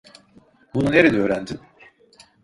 Bunu 0.73 0.91
nerede 0.91 1.17
öğrendin? 1.21 1.59